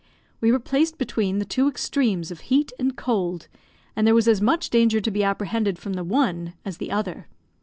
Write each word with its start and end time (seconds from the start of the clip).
We 0.39 0.51
were 0.51 0.57
placed 0.57 0.97
between 0.97 1.37
the 1.37 1.45
two 1.45 1.67
extremes 1.69 2.31
of 2.31 2.39
heat 2.49 2.71
and 2.79 2.95
cold, 2.97 3.47
and 3.95 4.07
there 4.07 4.15
was 4.15 4.27
as 4.27 4.41
much 4.41 4.71
danger 4.71 4.99
to 4.99 5.11
be 5.11 5.23
apprehended 5.23 5.77
from 5.77 5.93
the 5.93 6.03
one 6.03 6.53
as 6.65 6.77
the 6.77 6.89
other. 6.91 7.27